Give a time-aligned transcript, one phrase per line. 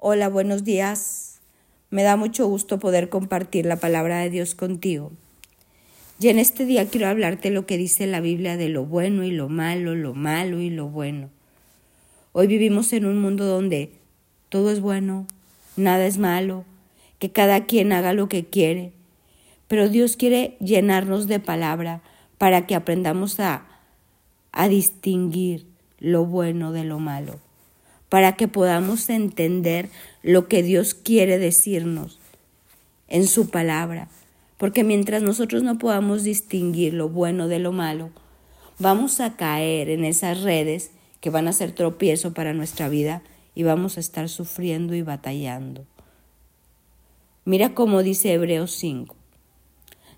[0.00, 1.40] Hola, buenos días.
[1.90, 5.10] Me da mucho gusto poder compartir la palabra de Dios contigo.
[6.20, 9.32] Y en este día quiero hablarte lo que dice la Biblia de lo bueno y
[9.32, 11.30] lo malo, lo malo y lo bueno.
[12.30, 13.90] Hoy vivimos en un mundo donde
[14.50, 15.26] todo es bueno,
[15.76, 16.64] nada es malo,
[17.18, 18.92] que cada quien haga lo que quiere,
[19.66, 22.02] pero Dios quiere llenarnos de palabra
[22.38, 23.66] para que aprendamos a,
[24.52, 25.66] a distinguir
[25.98, 27.47] lo bueno de lo malo
[28.08, 29.90] para que podamos entender
[30.22, 32.18] lo que Dios quiere decirnos
[33.08, 34.08] en su palabra.
[34.56, 38.10] Porque mientras nosotros no podamos distinguir lo bueno de lo malo,
[38.78, 40.90] vamos a caer en esas redes
[41.20, 43.22] que van a ser tropiezo para nuestra vida
[43.54, 45.84] y vamos a estar sufriendo y batallando.
[47.44, 49.16] Mira cómo dice Hebreos 5.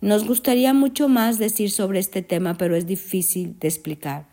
[0.00, 4.26] Nos gustaría mucho más decir sobre este tema, pero es difícil de explicar,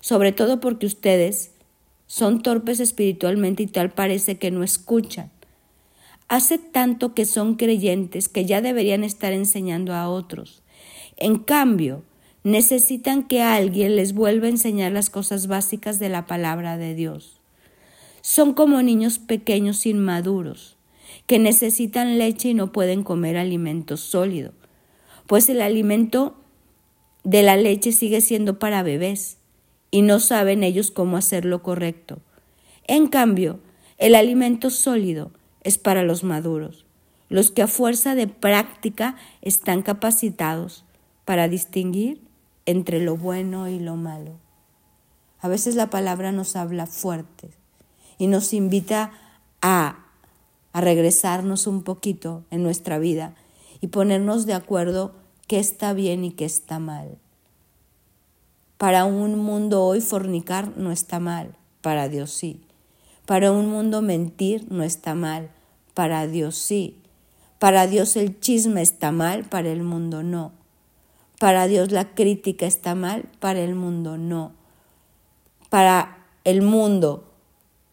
[0.00, 1.51] sobre todo porque ustedes
[2.06, 5.30] son torpes espiritualmente y tal parece que no escuchan.
[6.28, 10.62] Hace tanto que son creyentes que ya deberían estar enseñando a otros.
[11.16, 12.04] En cambio,
[12.44, 17.40] necesitan que alguien les vuelva a enseñar las cosas básicas de la palabra de Dios.
[18.20, 20.76] Son como niños pequeños inmaduros,
[21.26, 24.52] que necesitan leche y no pueden comer alimento sólido,
[25.26, 26.36] pues el alimento
[27.24, 29.38] de la leche sigue siendo para bebés
[29.92, 32.18] y no saben ellos cómo hacer lo correcto.
[32.88, 33.60] En cambio,
[33.98, 35.30] el alimento sólido
[35.62, 36.86] es para los maduros,
[37.28, 40.84] los que a fuerza de práctica están capacitados
[41.24, 42.20] para distinguir
[42.66, 44.32] entre lo bueno y lo malo.
[45.40, 47.50] A veces la palabra nos habla fuerte
[48.16, 49.12] y nos invita
[49.60, 50.06] a,
[50.72, 53.34] a regresarnos un poquito en nuestra vida
[53.80, 55.14] y ponernos de acuerdo
[55.48, 57.18] qué está bien y qué está mal.
[58.82, 62.60] Para un mundo hoy fornicar no está mal, para Dios sí.
[63.26, 65.50] Para un mundo mentir no está mal,
[65.94, 66.96] para Dios sí.
[67.60, 70.50] Para Dios el chisme está mal, para el mundo no.
[71.38, 74.50] Para Dios la crítica está mal, para el mundo no.
[75.70, 77.30] Para el mundo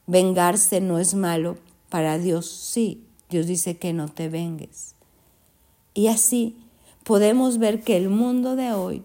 [0.07, 1.57] vengarse no es malo,
[1.89, 3.05] para Dios sí.
[3.29, 4.95] Dios dice que no te vengues.
[5.93, 6.57] Y así
[7.03, 9.03] podemos ver que el mundo de hoy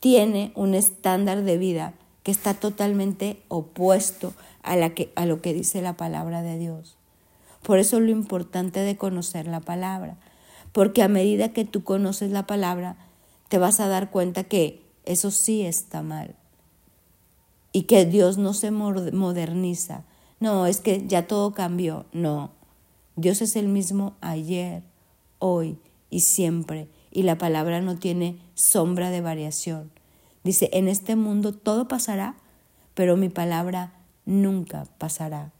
[0.00, 6.42] tiene un estándar de vida que está totalmente opuesto a, lo que dice la palabra
[6.42, 6.96] de Dios.
[7.62, 10.16] Por eso lo importante de conocer la palabra,
[10.72, 12.96] porque a medida que tú conoces la palabra,
[13.48, 16.34] te vas a dar cuenta que eso sí está mal
[17.72, 20.04] y que Dios no se moderniza.
[20.40, 22.06] No, es que ya todo cambió.
[22.12, 22.50] No,
[23.16, 24.82] Dios es el mismo ayer,
[25.38, 25.78] hoy
[26.08, 29.90] y siempre y la palabra no tiene sombra de variación.
[30.44, 32.36] Dice, en este mundo todo pasará,
[32.94, 33.92] pero mi palabra
[34.24, 35.52] nunca pasará.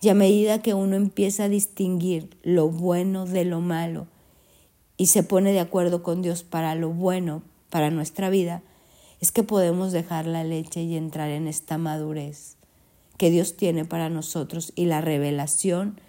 [0.00, 4.06] Y a medida que uno empieza a distinguir lo bueno de lo malo
[4.96, 8.62] y se pone de acuerdo con Dios para lo bueno, para nuestra vida,
[9.20, 12.56] es que podemos dejar la leche y entrar en esta madurez
[13.18, 16.00] que Dios tiene para nosotros y la revelación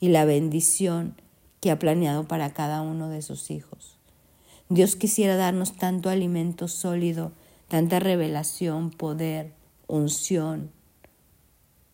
[0.00, 1.19] y la bendición
[1.60, 3.96] que ha planeado para cada uno de sus hijos.
[4.68, 7.32] Dios quisiera darnos tanto alimento sólido,
[7.68, 9.52] tanta revelación, poder,
[9.86, 10.70] unción,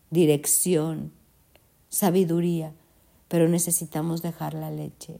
[0.09, 1.11] dirección,
[1.89, 2.73] sabiduría,
[3.27, 5.19] pero necesitamos dejar la leche.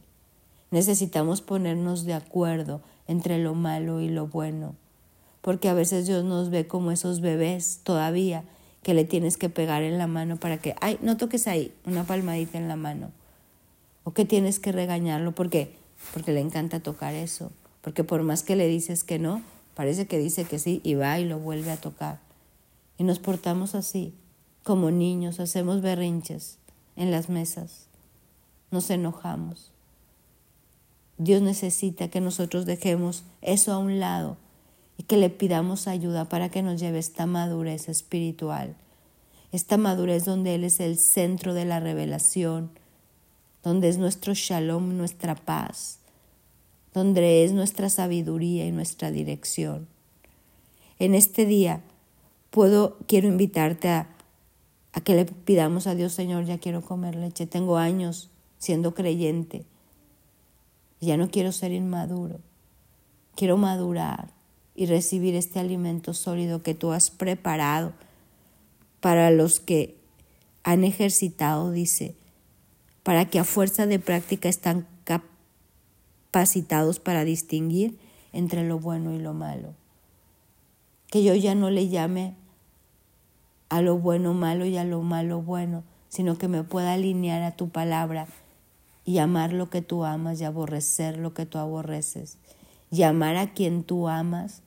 [0.70, 4.76] Necesitamos ponernos de acuerdo entre lo malo y lo bueno,
[5.40, 8.44] porque a veces Dios nos ve como esos bebés todavía
[8.82, 12.04] que le tienes que pegar en la mano para que, ay, no toques ahí, una
[12.04, 13.10] palmadita en la mano
[14.08, 15.76] o que tienes que regañarlo porque
[16.14, 17.52] porque le encanta tocar eso,
[17.82, 19.42] porque por más que le dices que no,
[19.74, 22.18] parece que dice que sí y va y lo vuelve a tocar.
[22.96, 24.14] Y nos portamos así,
[24.64, 26.56] como niños, hacemos berrinches
[26.96, 27.88] en las mesas,
[28.70, 29.72] nos enojamos.
[31.18, 34.38] Dios necesita que nosotros dejemos eso a un lado
[34.96, 38.74] y que le pidamos ayuda para que nos lleve esta madurez espiritual,
[39.52, 42.70] esta madurez donde Él es el centro de la revelación,
[43.62, 45.98] donde es nuestro shalom, nuestra paz,
[46.94, 49.86] donde es nuestra sabiduría y nuestra dirección.
[50.98, 51.82] En este día
[52.50, 54.08] puedo, quiero invitarte a,
[54.92, 59.64] a que le pidamos a Dios, Señor, ya quiero comer leche, tengo años siendo creyente,
[61.00, 62.40] ya no quiero ser inmaduro,
[63.36, 64.30] quiero madurar
[64.74, 67.92] y recibir este alimento sólido que tú has preparado
[69.00, 69.96] para los que
[70.64, 72.14] han ejercitado, dice,
[73.08, 74.86] para que a fuerza de práctica están
[76.30, 77.98] capacitados para distinguir
[78.34, 79.72] entre lo bueno y lo malo.
[81.10, 82.34] Que yo ya no le llame
[83.70, 87.56] a lo bueno malo y a lo malo bueno, sino que me pueda alinear a
[87.56, 88.26] tu palabra
[89.06, 92.36] y amar lo que tú amas y aborrecer lo que tú aborreces,
[92.90, 94.60] y amar a quien tú amas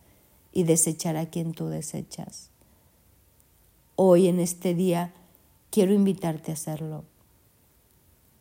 [0.52, 2.50] y desechar a quien tú desechas.
[3.96, 5.14] Hoy en este día
[5.70, 7.04] quiero invitarte a hacerlo.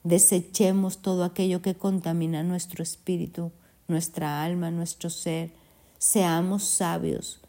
[0.03, 3.53] Desechemos todo aquello que contamina nuestro espíritu,
[3.87, 5.51] nuestra alma, nuestro ser.
[5.99, 7.41] Seamos sabios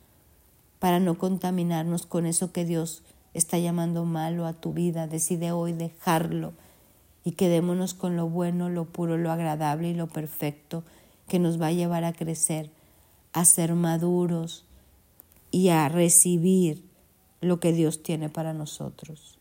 [0.79, 3.03] para no contaminarnos con eso que Dios
[3.33, 5.07] está llamando malo a tu vida.
[5.07, 6.53] Decide hoy dejarlo
[7.23, 10.83] y quedémonos con lo bueno, lo puro, lo agradable y lo perfecto
[11.27, 12.69] que nos va a llevar a crecer,
[13.31, 14.65] a ser maduros
[15.51, 16.83] y a recibir
[17.39, 19.40] lo que Dios tiene para nosotros.